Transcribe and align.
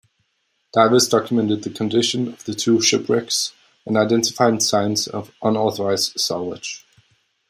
Divers 0.73 1.07
documented 1.07 1.61
the 1.61 1.69
condition 1.69 2.29
of 2.29 2.43
the 2.45 2.55
two 2.55 2.81
shipwrecks, 2.81 3.53
and 3.85 3.97
identified 3.97 4.63
signs 4.63 5.07
of 5.07 5.31
unauthorised 5.43 6.19
salvage. 6.19 6.87